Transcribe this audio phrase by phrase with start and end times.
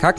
[0.00, 0.18] Kack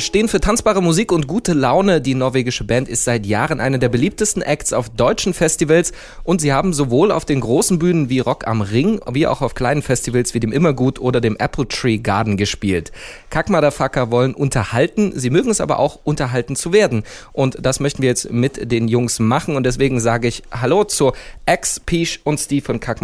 [0.00, 2.00] stehen für tanzbare Musik und gute Laune.
[2.00, 5.92] Die norwegische Band ist seit Jahren eine der beliebtesten Acts auf deutschen Festivals
[6.22, 9.56] und sie haben sowohl auf den großen Bühnen wie Rock am Ring wie auch auf
[9.56, 12.92] kleinen Festivals wie dem Immergut oder dem Apple Tree Garden gespielt.
[13.28, 17.02] Kack wollen unterhalten, sie mögen es aber auch unterhalten zu werden
[17.32, 21.14] und das möchten wir jetzt mit den Jungs machen und deswegen sage ich Hallo zu
[21.46, 23.00] X, Peach und Steve von Kack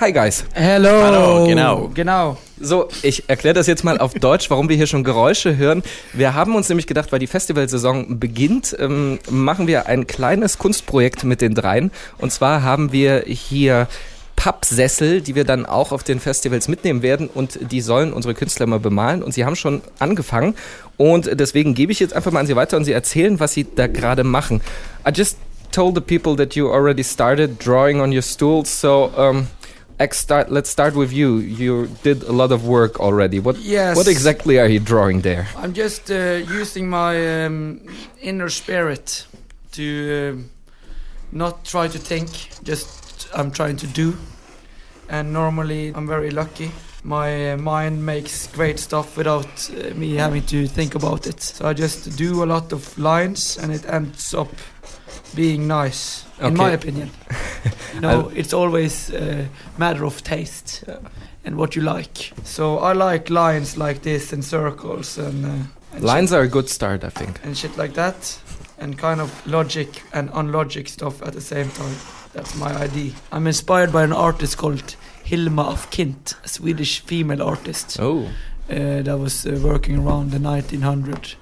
[0.00, 0.44] Hi guys.
[0.54, 1.02] Hello.
[1.02, 1.90] Hallo, genau.
[1.92, 2.38] Genau.
[2.64, 5.82] So, ich erkläre das jetzt mal auf Deutsch, warum wir hier schon Geräusche hören.
[6.12, 11.24] Wir haben uns nämlich gedacht, weil die Festivalsaison beginnt, ähm, machen wir ein kleines Kunstprojekt
[11.24, 11.90] mit den dreien.
[12.18, 13.88] Und zwar haben wir hier
[14.36, 18.66] Pappsessel, die wir dann auch auf den Festivals mitnehmen werden und die sollen unsere Künstler
[18.66, 20.56] mal bemalen und sie haben schon angefangen
[20.96, 23.66] und deswegen gebe ich jetzt einfach mal an sie weiter und sie erzählen, was sie
[23.76, 24.60] da gerade machen.
[25.06, 25.36] I just
[25.70, 29.46] told the people that you already started drawing on your stools, so um,
[30.12, 31.38] start, let's start with you.
[31.38, 33.38] You did a lot of work already.
[33.40, 33.96] What yes.
[33.96, 35.46] what exactly are you drawing there?
[35.56, 37.80] I'm just uh, using my um,
[38.20, 39.26] inner spirit
[39.72, 40.42] to uh,
[41.30, 42.28] not try to think.
[42.64, 44.16] Just I'm trying to do.
[45.08, 46.70] And normally I'm very lucky.
[47.04, 51.40] My uh, mind makes great stuff without uh, me having to think about it.
[51.40, 54.48] So I just do a lot of lines, and it ends up
[55.34, 56.48] being nice, okay.
[56.48, 57.10] in my opinion.
[58.00, 60.84] no, it's always a matter of taste
[61.44, 62.32] and what you like.
[62.44, 65.44] So I like lines like this and circles and.
[65.44, 65.48] Uh,
[65.92, 67.40] and lines shit, are a good start, I think.
[67.44, 68.38] And shit like that,
[68.78, 71.96] and kind of logic and unlogic stuff at the same time.
[72.32, 73.12] That's my idea.
[73.30, 77.98] I'm inspired by an artist called Hilma af Klint, a Swedish female artist.
[78.00, 78.28] Oh.
[78.70, 81.34] Uh, that was uh, working around the 1900.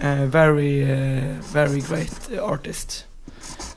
[0.00, 3.06] Uh, very, uh, very great artist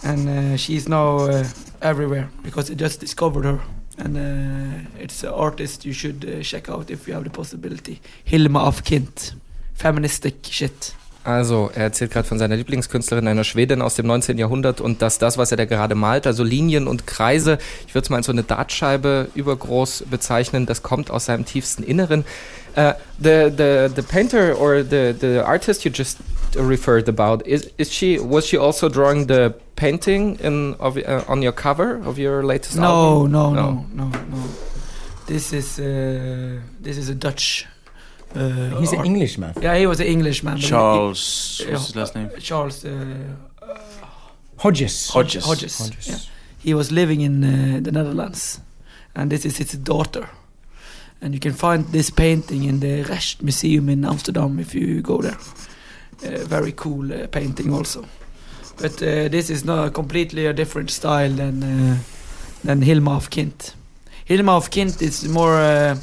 [0.03, 1.45] and uh, she's now uh,
[1.81, 3.59] everywhere because I just discovered her.
[3.97, 8.00] And uh, it's an artist you should uh, check out if you have the possibility.
[8.23, 9.33] Hilma af Klint.
[9.73, 10.95] Feministic shit.
[11.24, 14.38] Also, er erzählt gerade von seiner Lieblingskünstlerin, einer Schwedin aus dem 19.
[14.38, 17.58] Jahrhundert und dass das, was er da gerade malt, also Linien und Kreise,
[17.88, 21.84] ich würde es mal als so eine Dartscheibe übergroß bezeichnen, das kommt aus seinem tiefsten
[21.84, 22.24] Inneren.
[22.78, 26.20] Uh, the, the, the painter or the, the artist you just
[26.56, 31.42] referred about, is, is she, was she also drawing the painting in of, uh, on
[31.42, 33.32] your cover of your latest no, album?
[33.32, 34.44] No, no, no, no, no.
[35.26, 37.68] This is uh, this is a Dutch.
[38.36, 39.54] Uh, He's an Englishman.
[39.62, 40.58] Yeah, he was an Englishman.
[40.58, 42.30] Charles, he, what's his last name?
[42.40, 42.92] Charles uh,
[44.58, 45.10] Hodges.
[45.10, 45.45] Hodges.
[45.45, 45.78] Hodges.
[45.78, 46.08] Hodges.
[46.08, 46.17] Yeah.
[46.60, 48.60] He was living in uh, the Netherlands,
[49.16, 50.30] and this is his daughter.
[51.22, 55.38] And you can find this painting in the Rijksmuseum in Amsterdam if you go there.
[56.23, 58.06] Uh, very cool uh, painting also.
[58.78, 61.98] But uh, this is not completely a different style than uh,
[62.64, 63.76] than Hilma af Klint.
[64.26, 65.98] Hilma af Klint is more uh,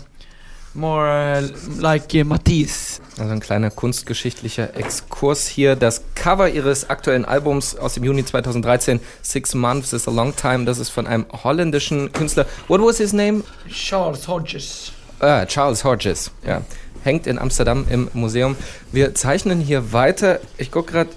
[0.76, 1.42] more uh,
[1.80, 3.00] like uh, Matisse.
[3.18, 5.74] Also ein kleiner kunstgeschichtlicher Exkurs hier.
[5.74, 10.64] Das Cover ihres aktuellen Albums aus dem Juni 2013, Six Months is a Long Time,
[10.64, 12.46] das ist von einem holländischen Künstler.
[12.68, 13.42] What was his name?
[13.68, 14.92] Charles Hodges.
[15.20, 16.62] Ah, Charles Hodges, ja.
[17.02, 18.56] Hängt in Amsterdam im Museum.
[18.92, 20.40] Wir zeichnen hier weiter.
[20.58, 21.10] Ich gucke gerade,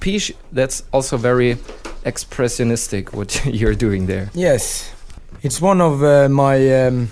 [0.00, 1.56] Peach, that's also very
[2.04, 4.28] expressionistic what you're doing there.
[4.34, 4.86] Yes,
[5.42, 6.86] it's one of uh, my.
[6.86, 7.08] Um,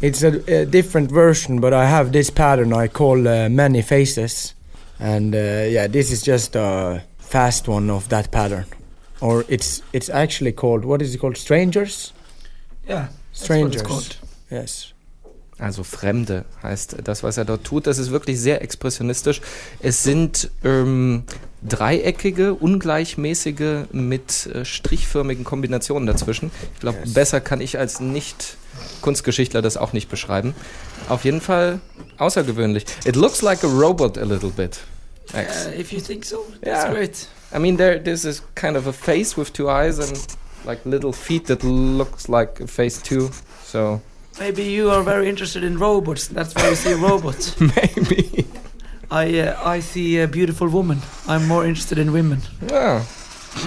[0.00, 4.54] it's a, a, different version, but I have this pattern I call uh, many faces,
[4.98, 8.66] and uh, yeah, this is just a fast one of that pattern,
[9.20, 11.36] or it's it's actually called what is it called?
[11.36, 12.12] Strangers.
[12.88, 14.18] Yeah, strangers.
[14.50, 14.92] Yes.
[15.58, 17.88] Also Fremde heißt das, was er dort tut.
[17.88, 19.40] Das ist wirklich sehr expressionistisch.
[19.80, 21.24] Es sind ähm,
[21.62, 26.52] dreieckige, ungleichmäßige mit äh, strichförmigen Kombinationen dazwischen.
[26.74, 27.12] Ich glaube, yes.
[27.12, 27.98] besser kann ich als
[29.08, 30.54] Nicht-Kunstgeschichtler das auch nicht beschreiben.
[31.08, 31.80] Auf jeden Fall
[32.18, 32.84] außergewöhnlich.
[33.04, 34.80] It looks like a robot a little bit.
[35.34, 35.66] X.
[35.66, 36.92] Uh, if you think so, that's yeah.
[36.92, 37.28] great.
[37.52, 40.18] I mean, there, this is kind of a face with two eyes and
[40.64, 43.30] like little feet that looks like a face too.
[43.62, 44.00] So
[44.38, 46.28] Maybe you are very interested in robots.
[46.28, 47.54] That's why you see a robot.
[47.60, 48.46] Maybe.
[49.10, 50.98] I uh, I see a beautiful woman.
[51.26, 52.40] I'm more interested in women.
[52.70, 53.04] Yeah.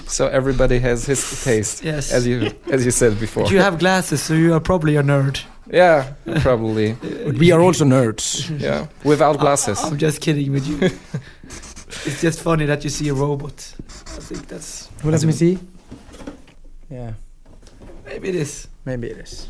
[0.07, 1.83] So everybody has his taste.
[1.83, 2.11] Yes.
[2.11, 3.43] As you as you said before.
[3.43, 5.41] But you have glasses, so you are probably a nerd.
[5.71, 6.93] Yeah, probably.
[6.93, 8.49] but we are also nerds.
[8.59, 9.79] Yeah, without glasses.
[9.79, 10.77] I, I'm just kidding with you.
[12.05, 13.75] it's just funny that you see a robot.
[14.17, 14.89] I think that's.
[15.03, 15.59] Well, let me see.
[16.89, 17.13] Yeah.
[18.05, 18.67] Maybe it is.
[18.85, 19.47] Maybe it is.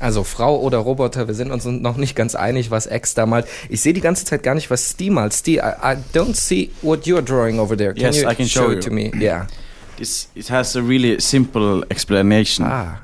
[0.00, 3.46] Also Frau oder Roboter, wir sind uns noch nicht ganz einig, was X da malt.
[3.68, 5.34] Ich sehe die ganze Zeit gar nicht, was Steve malt.
[5.34, 7.92] Steve, I, I don't see what you're drawing over there.
[7.92, 9.12] Can yes, you I can show, show it to me?
[9.14, 9.46] Yeah.
[9.98, 12.64] This, it has a really simple explanation.
[12.66, 12.96] Ah.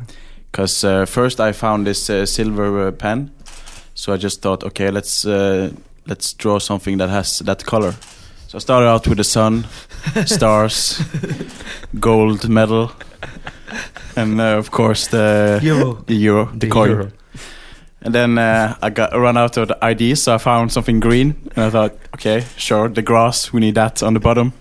[0.50, 3.30] Because uh, first I found this uh, silver uh, pen,
[3.94, 5.70] so I just thought, okay, let's uh,
[6.06, 7.94] let's draw something that has that color.
[8.48, 9.66] So I started out with the sun,
[10.24, 11.02] stars,
[12.00, 12.92] gold medal,
[14.16, 16.02] and uh, of course the Euro.
[16.06, 16.90] the euro, the, The coin.
[16.90, 17.08] euro.
[18.02, 21.34] And then uh, I got run out of the ideas, so I found something green,
[21.56, 24.52] and I thought, okay, sure, the grass, we need that on the bottom.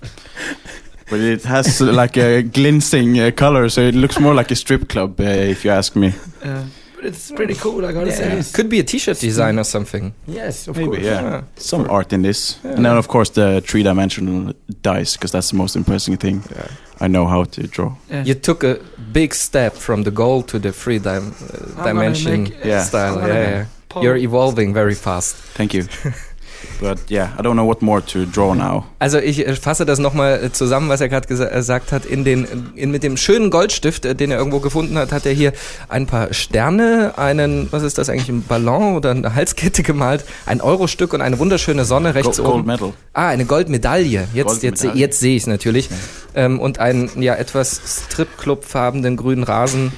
[1.10, 4.56] But it has uh, like a glistening uh, color, so it looks more like a
[4.56, 6.14] strip club, uh, if you ask me.
[6.44, 6.64] Uh,
[6.96, 8.32] but it's pretty cool, I gotta Yeah, say.
[8.32, 8.52] it is.
[8.52, 10.14] Could be a t-shirt design or something.
[10.28, 11.02] Yes, of Maybe, course.
[11.04, 11.22] yeah.
[11.22, 11.42] Yeah.
[11.58, 15.76] Some art in this, and then of course the three-dimensional dice, because that's the most
[15.76, 16.42] impressive thing.
[16.50, 16.68] Yeah.
[17.02, 17.92] I know how to draw.
[18.10, 18.24] Yeah.
[18.26, 18.78] You took a
[19.12, 21.34] big step from the gold to the free dim-
[21.78, 22.84] uh, dimension make- Yeah.
[22.84, 23.18] style.
[23.28, 24.02] Yeah, yeah.
[24.02, 25.36] You're evolving very fast.
[25.58, 25.84] Thank you.
[26.80, 28.86] but yeah, I don't know what more to draw now.
[29.00, 32.06] Also ich äh, fasse das nochmal zusammen, was er gerade gesa- äh, gesagt hat.
[32.06, 35.34] In den, in, mit dem schönen Goldstift, äh, den er irgendwo gefunden hat, hat er
[35.34, 35.54] hier
[35.90, 40.62] ein paar Sterne, einen, was ist das eigentlich, ein Ballon oder eine Halskette gemalt, ein
[40.62, 42.68] Eurostück und eine wunderschöne Sonne rechts Gold, Gold oben.
[42.68, 42.94] medal.
[43.14, 44.28] Ah, eine Goldmedaille.
[44.34, 45.00] Jetzt, jetzt, Goldmedaille.
[45.00, 45.90] jetzt sehe ich es natürlich.
[46.36, 49.92] Ähm, und einen ja etwas Stripclub-farbenen grünen Rasen.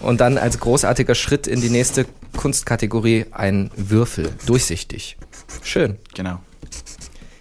[0.00, 2.06] Und dann als großartiger Schritt in die nächste
[2.36, 4.28] Kunstkategorie ein Würfel.
[4.46, 5.16] Durchsichtig.
[5.62, 5.98] Schön.
[6.14, 6.38] Genau.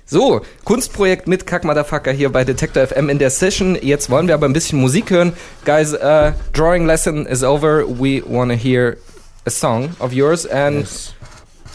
[0.10, 3.78] So, Kunstprojekt mit Kack Motherfucker hier bei Detector FM in der Session.
[3.82, 5.34] Jetzt wollen wir aber ein bisschen Musik hören.
[5.66, 7.84] Guys, uh, drawing lesson is over.
[7.88, 8.98] We want to hear
[9.46, 11.14] a song of yours and Yes.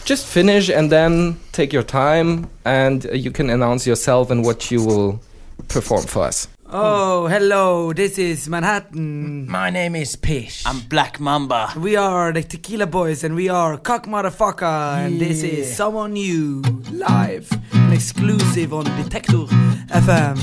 [0.05, 4.83] just finish and then take your time and you can announce yourself and what you
[4.83, 5.19] will
[5.67, 6.47] perform for us.
[6.65, 9.47] Oh, hello, this is Manhattan.
[9.49, 10.63] My name is Pish.
[10.65, 11.73] I'm Black Mamba.
[11.77, 16.61] We are the Tequila Boys and we are Kakkmaddafakka and this is Someone New
[16.91, 19.45] live and exclusive on Detektor
[19.89, 20.37] FM.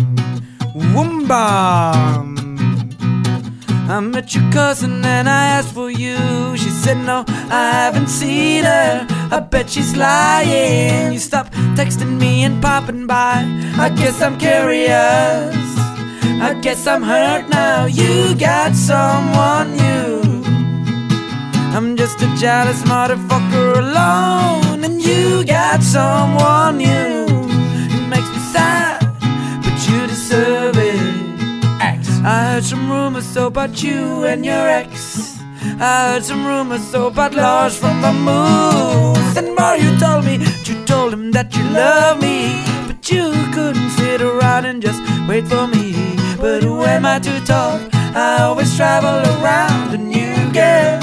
[0.92, 2.38] Woomba!
[3.88, 6.16] I met your cousin and I asked for you.
[6.56, 9.06] She said, No, I haven't seen her.
[9.32, 11.12] I bet she's lying.
[11.12, 13.42] You stop texting me and popping by.
[13.78, 15.69] I guess I'm curious.
[16.22, 17.86] I guess I'm hurt now.
[17.86, 20.42] You got someone new.
[21.76, 27.26] I'm just a jealous motherfucker alone, and you got someone new.
[27.96, 29.00] It makes me sad,
[29.62, 31.20] but you deserve it.
[32.22, 35.38] I heard some rumors about you and your ex.
[35.80, 39.36] I heard some rumors so about Lars from the Vamoose.
[39.38, 42.62] And more you told me, you told him that you love me.
[42.86, 45.89] But you couldn't sit around and just wait for me.
[46.40, 47.82] But who am I to talk?
[48.16, 50.98] I always travel around a new girl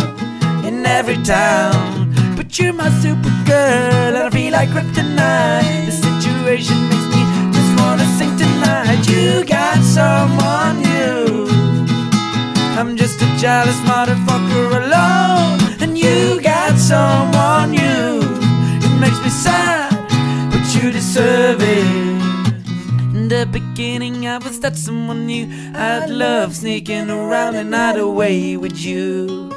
[0.65, 2.11] in every town.
[2.35, 5.85] But you're my super girl, and I feel like kryptonite.
[5.85, 7.21] The situation makes me
[7.53, 9.07] just wanna sing tonight.
[9.07, 11.47] You got someone new.
[12.79, 18.21] I'm just a jealous motherfucker alone, and you got someone new.
[18.85, 19.93] It makes me sad,
[20.49, 22.16] but you deserve it.
[23.27, 25.49] In the beginning, I was that someone new.
[25.75, 29.51] I'd love sneaking around and hide away with you.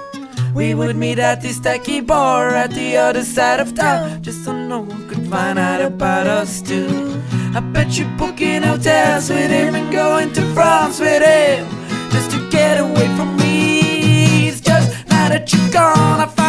[0.52, 4.50] We would meet at this tacky bar at the other side of town, just so
[4.52, 7.22] no one could find out about us too.
[7.54, 11.64] I bet you're booking hotels with him and going to France with him,
[12.10, 14.48] just to get away from me.
[14.48, 16.39] It's just now that you're gone, I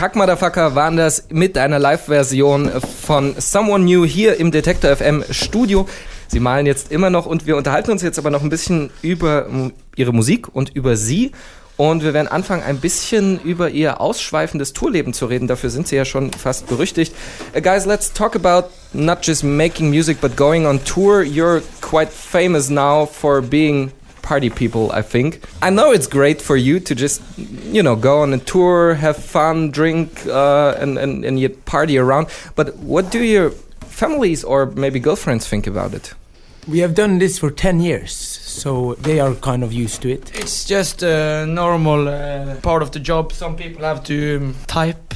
[0.00, 5.86] Kack Motherfucker waren das mit einer Live-Version von Someone New hier im Detector FM Studio.
[6.26, 9.46] Sie malen jetzt immer noch und wir unterhalten uns jetzt aber noch ein bisschen über
[9.96, 11.32] ihre Musik und über sie.
[11.76, 15.48] Und wir werden anfangen, ein bisschen über ihr ausschweifendes Tourleben zu reden.
[15.48, 17.14] Dafür sind sie ja schon fast berüchtigt.
[17.54, 21.22] Uh, guys, let's talk about not just making music, but going on tour.
[21.22, 25.42] You're quite famous now for being party people, I think.
[25.62, 29.16] I know it's great for you to just, you know, go on a tour, have
[29.16, 32.28] fun, drink, uh, and, and, and you party around.
[32.56, 33.50] But what do your
[33.80, 36.14] families or maybe girlfriends think about it?
[36.68, 40.30] We have done this for 10 years, so they are kind of used to it.
[40.34, 43.32] It's just a normal uh, part of the job.
[43.32, 45.14] Some people have to um, type,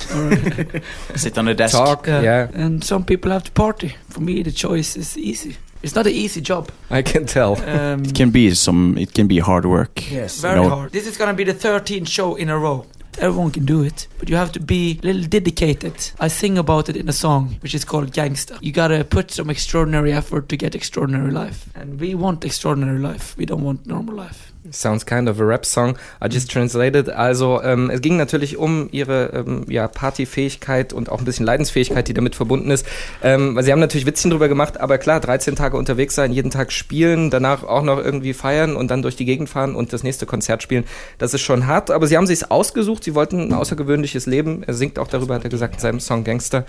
[1.14, 1.76] Sit on the desk.
[1.76, 3.94] Talk, uh, yeah, and some people have to party.
[4.08, 5.56] For me, the choice is easy.
[5.82, 6.70] It's not an easy job.
[6.90, 7.52] I can tell.
[7.68, 8.98] Um, It can be some.
[8.98, 10.10] It can be hard work.
[10.10, 10.40] Yes.
[10.40, 10.68] very No.
[10.68, 10.92] hard.
[10.92, 12.84] This is gonna be the 13th show in a row.
[13.18, 15.94] Everyone can do it, but you have to be a little dedicated.
[16.20, 18.56] I sing about it in a song which is called Gangsta.
[18.60, 21.64] You gotta put some extraordinary effort to get extraordinary life.
[21.74, 23.34] And we want extraordinary life.
[23.36, 24.52] We don't want normal life.
[24.70, 25.96] Sounds kind of a rap song.
[26.22, 27.08] I just translated.
[27.08, 32.06] Also ähm, es ging natürlich um ihre ähm, ja, Partyfähigkeit und auch ein bisschen Leidensfähigkeit,
[32.08, 32.84] die damit verbunden ist.
[33.22, 36.50] Ähm, weil sie haben natürlich Witzchen drüber gemacht, aber klar, 13 Tage unterwegs sein, jeden
[36.50, 40.02] Tag spielen, danach auch noch irgendwie feiern und dann durch die Gegend fahren und das
[40.02, 40.84] nächste Konzert spielen.
[41.16, 43.04] Das ist schon hart, aber sie haben sich ausgesucht.
[43.04, 44.62] Sie wollten ein außergewöhnliches Leben.
[44.62, 46.66] Er singt auch darüber, hat er gesagt, in seinem Song Gangster.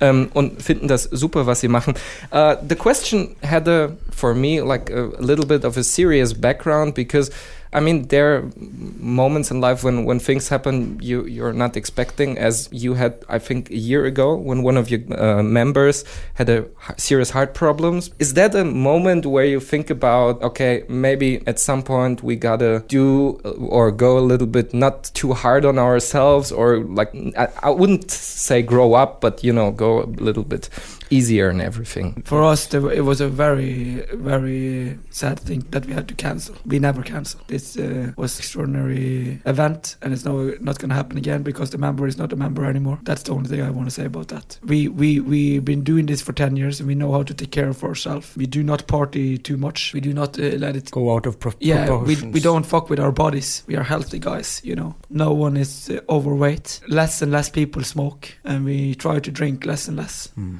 [0.00, 1.94] Ähm, und finden das super, was sie machen.
[2.32, 6.94] Uh, the question had a, for me like a, little bit of a serious background
[6.94, 7.30] because
[7.74, 8.50] I mean there are
[8.98, 13.40] moments in life when when things happen you you're not expecting as you had I
[13.40, 16.04] think a year ago when one of your uh, members
[16.34, 16.66] had a
[16.96, 18.10] serious heart problems.
[18.20, 22.84] Is that a moment where you think about okay maybe at some point we gotta
[22.86, 27.48] do uh, or go a little bit not too hard on ourselves or like I,
[27.64, 30.68] I wouldn't say grow up but you know go a little bit
[31.10, 32.22] easier and everything.
[32.24, 36.56] For us, it was a very, very sad thing that we had to cancel.
[36.66, 37.44] We never canceled.
[37.48, 41.78] This uh, was extraordinary event, and it's no, not going to happen again because the
[41.78, 42.98] member is not a member anymore.
[43.02, 44.58] That's the only thing I want to say about that.
[44.64, 47.50] We we we've been doing this for ten years, and we know how to take
[47.50, 48.34] care of ourselves.
[48.36, 49.92] We do not party too much.
[49.92, 50.90] We do not uh, let it.
[50.90, 53.62] Go out of pro- Yeah, we, we don't fuck with our bodies.
[53.66, 54.94] We are healthy guys, you know.
[55.10, 56.80] No one is uh, overweight.
[56.88, 60.28] Less and less people smoke, and we try to drink less and less.
[60.38, 60.58] Mm.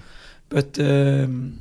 [0.54, 1.58] But um,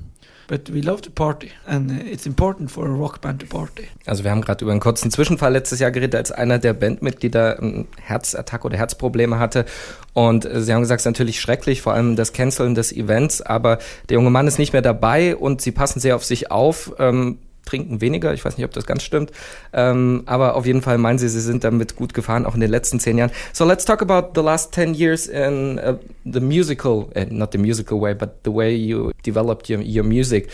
[0.48, 3.88] but we love to party, and uh, it's important for a rock band to party.
[4.06, 7.58] Also wir haben gerade über einen kurzen Zwischenfall letztes Jahr geredet, als einer der Bandmitglieder
[7.58, 9.66] einen Herzattack oder Herzprobleme hatte.
[10.14, 13.42] Und äh, sie haben gesagt, es ist natürlich schrecklich, vor allem das Canceln des Events,
[13.42, 16.94] aber der junge Mann ist nicht mehr dabei und sie passen sehr auf sich auf.
[17.00, 17.40] Ähm,
[17.74, 19.32] trinken weniger, ich weiß nicht, ob das ganz stimmt,
[19.74, 22.70] ähm, aber auf jeden Fall meinen sie, sie sind damit gut gefahren, auch in den
[22.70, 23.32] letzten zehn Jahren.
[23.52, 27.58] So let's talk about the last 10 years in uh, the musical, uh, not the
[27.58, 30.50] musical way, but the way you developed your, your music.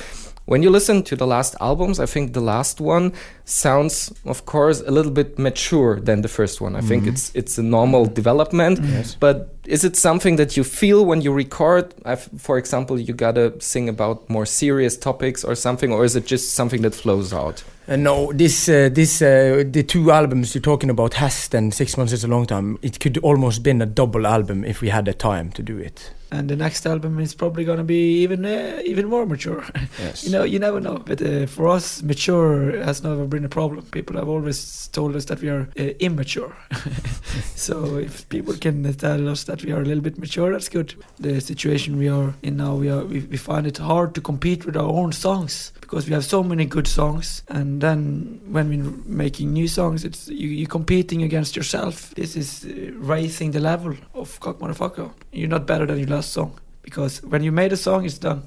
[0.49, 3.13] When you listen to the last albums, I think the last one
[3.45, 6.75] sounds, of course, a little bit mature than the first one.
[6.75, 7.13] I think mm-hmm.
[7.13, 8.79] it's it's a normal development.
[8.79, 8.93] Mm-hmm.
[8.93, 9.15] Yes.
[9.19, 11.93] But is it something that you feel when you record?
[12.03, 16.25] I've, for example, you gotta sing about more serious topics or something, or is it
[16.25, 17.63] just something that flows out?
[17.89, 21.97] Uh, no, this uh, this uh, the two albums you're talking about has then six
[21.97, 22.77] months is a long time.
[22.83, 26.11] It could almost been a double album if we had the time to do it.
[26.31, 29.65] And the next album is probably gonna be even uh, even more mature.
[29.99, 30.23] Yes.
[30.23, 30.99] you know, you never know.
[30.99, 33.85] But uh, for us, mature has never been a problem.
[33.91, 36.55] People have always told us that we are uh, immature.
[37.55, 40.93] so if people can tell us that we are a little bit mature, that's good.
[41.19, 44.65] The situation we are in now, we are we, we find it hard to compete
[44.65, 47.41] with our own songs because we have so many good songs.
[47.47, 52.13] And then when we're making new songs, it's you, you're competing against yourself.
[52.15, 55.11] This is uh, raising the level of Kakkmaddafakka.
[55.31, 58.41] You're not better than your last song because when you made a song, it's done.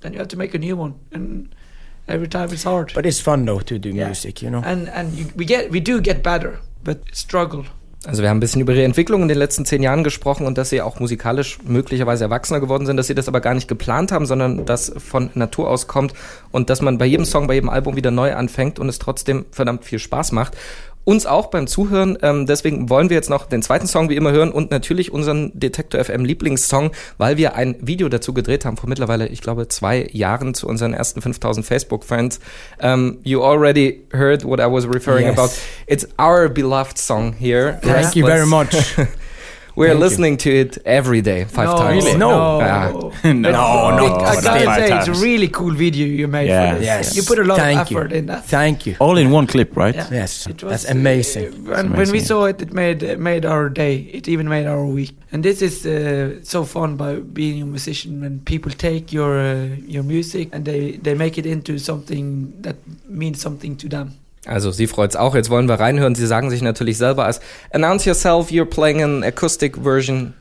[0.00, 1.54] Then you have to make a new one, and
[2.08, 2.92] every time it's hard.
[2.94, 4.06] But it's fun though to do Yeah.
[4.06, 4.62] music, you know.
[4.64, 7.64] and and you, we get we do get better, but struggle.
[8.06, 10.58] Also wir haben ein bisschen über ihre Entwicklung in den letzten zehn Jahren gesprochen und
[10.58, 14.12] dass sie auch musikalisch möglicherweise erwachsener geworden sind, dass sie das aber gar nicht geplant
[14.12, 16.12] haben, sondern das von Natur aus kommt
[16.52, 19.46] und dass man bei jedem Song, bei jedem Album wieder neu anfängt und es trotzdem
[19.50, 20.54] verdammt viel Spaß macht.
[21.04, 24.32] Uns auch beim Zuhören, ähm, deswegen wollen wir jetzt noch den zweiten Song wie immer
[24.32, 28.88] hören und natürlich unseren Detektor FM Lieblingssong, weil wir ein Video dazu gedreht haben vor
[28.88, 32.40] mittlerweile, ich glaube, zwei Jahren zu unseren ersten 5000 Facebook-Fans.
[32.82, 35.38] Um, you already heard what I was referring Yes.
[35.38, 35.50] about.
[35.86, 37.78] It's our beloved song here.
[37.82, 38.70] Thank Let's- you very much.
[39.76, 40.04] We're Thank you.
[40.04, 42.04] listening to it every day, five no, times.
[42.04, 42.18] Really?
[42.18, 42.92] No, Yeah.
[42.92, 46.74] no, No, no, I gotta five say, it's a really cool video you made Yeah.
[46.74, 46.86] for this.
[46.86, 47.16] Yes.
[47.16, 47.98] You put a lot Thank of you.
[47.98, 48.44] effort in that.
[48.44, 48.94] Thank you.
[49.00, 49.94] All in one clip, right?
[49.96, 50.08] Yeah.
[50.12, 51.46] Yes, It was, that's amazing.
[51.66, 53.94] uh, when, when we saw it, it made it made our day.
[54.12, 55.12] It even made our week.
[55.32, 59.66] And this is uh, so fun by being a musician when people take your uh,
[59.94, 62.76] your music and they they make it into something that
[63.08, 64.10] means something to them.
[64.46, 65.34] Also sie freut's auch.
[65.34, 66.14] Jetzt wollen wir reinhören.
[66.14, 67.40] Sie sagen sich natürlich selber als
[67.72, 70.34] Announce yourself, you're playing an acoustic version.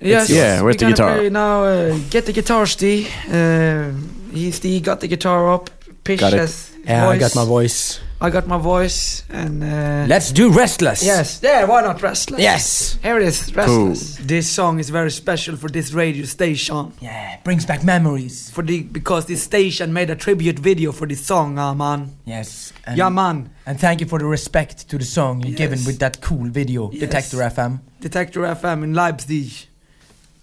[0.00, 0.28] Yes.
[0.28, 1.14] Yeah, where's the guitar?
[1.14, 3.08] play Now, uh, get the guitar, Steve.
[3.32, 3.92] Uh,
[4.30, 5.70] he Steve got the guitar up.
[6.04, 6.40] Pish Got it.
[6.40, 7.34] has Yeah, I voice.
[7.34, 8.00] got my voice.
[8.18, 9.62] I got my voice and.
[9.62, 11.04] Uh, Let's do Restless.
[11.04, 12.40] Yes, yeah, why not Restless?
[12.40, 12.98] Yes.
[13.02, 14.16] Here it is, Restless.
[14.16, 16.92] This song is very special for this radio station.
[17.00, 18.48] Yeah, brings back memories.
[18.50, 22.16] For the because this station made a tribute video for this song, ah man.
[22.24, 22.72] Yes.
[22.86, 23.50] And, Yeah, man.
[23.66, 26.90] And thank you for the respect to the song you've given with that cool video,
[26.92, 27.02] Yes.
[27.02, 27.80] Detektor FM.
[28.00, 29.52] Detektor FM in Leipzig,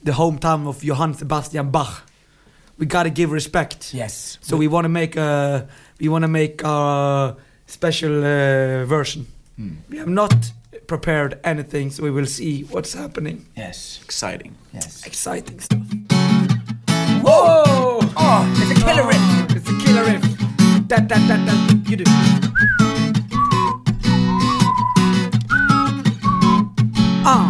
[0.03, 2.03] the hometown of Johann Sebastian Bach.
[2.77, 3.93] We gotta give respect.
[3.95, 4.37] Yes.
[4.41, 5.67] So we want to make a
[5.99, 7.35] we want to make a
[7.65, 9.27] special uh, version.
[9.58, 9.75] Hmm.
[9.89, 10.51] We have not
[10.88, 13.46] prepared anything, so we will see what's happening.
[13.55, 14.00] Yes.
[14.03, 14.55] Exciting.
[14.74, 15.05] Yes.
[15.05, 15.79] Exciting stuff.
[17.24, 18.00] Whoa!
[18.17, 19.55] Oh, it's a killer riff.
[19.55, 20.22] It's a killer riff.
[20.89, 22.03] That that that that you do.
[27.25, 27.48] Ah.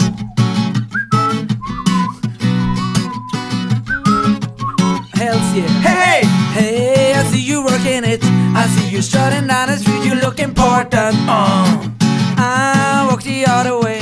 [5.15, 5.67] Hells yeah.
[5.81, 6.21] Hey!
[6.53, 8.23] Hey, I see you working it.
[8.23, 10.02] I see you strutting down the street.
[10.43, 11.15] Important.
[11.27, 11.89] Uh.
[12.37, 14.01] I walk the other way.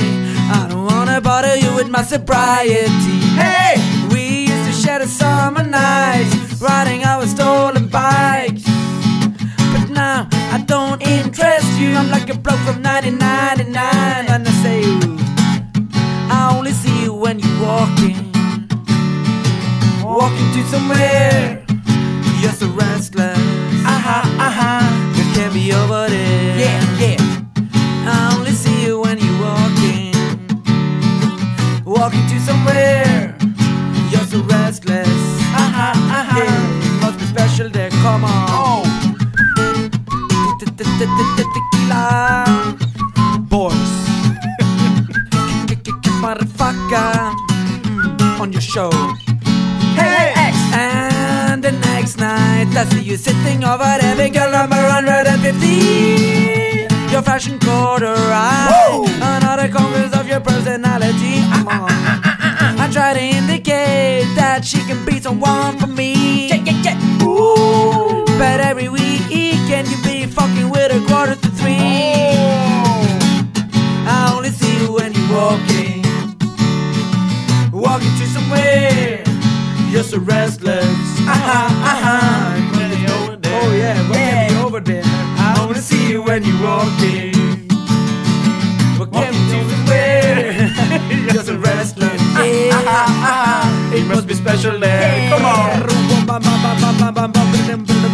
[0.58, 3.18] I don't wanna bother you with my sobriety.
[3.42, 3.74] Hey!
[4.12, 8.64] We used to share the summer nights, riding our stolen bikes.
[9.72, 11.94] But now I don't interest you.
[11.94, 15.16] I'm like a bloke from 1999, and I say, ooh,
[16.36, 18.18] I only see you when you're walking,
[20.02, 21.64] walking to somewhere.
[22.40, 23.31] You're so restless.
[62.92, 66.48] Try to indicate that she can be someone for me.
[66.48, 67.24] Yeah, yeah, yeah.
[67.24, 68.24] Ooh.
[68.36, 71.72] But every weekend you be fucking with a quarter to three.
[74.04, 76.02] I only see you when you're walking,
[77.72, 79.24] walking to somewhere.
[79.90, 80.84] You're so restless.
[80.84, 82.58] Uh-huh, uh-huh.
[83.44, 85.02] Oh yeah, what can be over there?
[85.04, 87.31] I only see you when you're walking.
[94.14, 95.28] Must be special there.
[95.30, 95.88] Come on.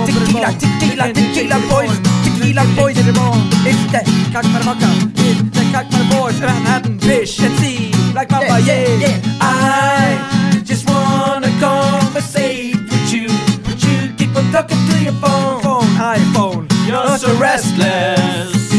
[0.06, 2.96] Tequila, tequila, tequila boys, tequila boys.
[2.98, 4.00] It's the
[4.32, 8.88] Kack motherfucker, it's the Kack mother boys, Manhattan, fish and sea, like Mama, Yeah, yeah,
[8.88, 9.38] yeah, yeah.
[9.40, 13.28] I just wanna conversate with you,
[13.64, 16.68] but you keep on talking to your phone, phone, iPhone.
[16.86, 18.72] You're so restless,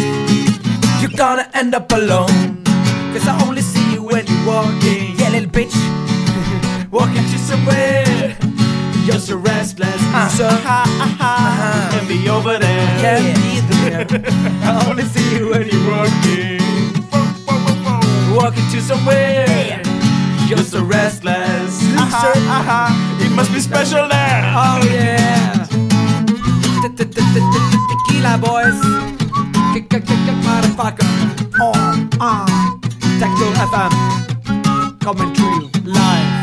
[1.02, 2.64] you're gonna end up alone,
[3.14, 5.76] cause I only see you when you're walking, yeah, little bitch.
[6.92, 8.36] Walking to somewhere.
[9.06, 10.02] You're so restless,
[10.38, 11.90] so Uh-huh.
[11.92, 12.88] Can be over there.
[13.02, 14.06] can't be there.
[14.64, 16.60] I only see you when you're walking.
[18.36, 19.82] Walking to somewhere.
[20.48, 21.82] You're so restless.
[21.84, 22.34] Loser.
[23.26, 24.42] It must be special there.
[24.56, 25.66] Oh yeah.
[26.98, 28.80] Tequila boys.
[30.46, 31.06] Motherfucker.
[31.62, 32.46] Oh, ah.
[33.20, 35.00] Tactile FM.
[35.00, 36.39] Coming through live.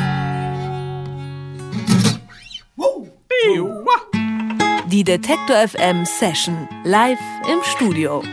[5.07, 8.25] Detektor FM Session live im Studio.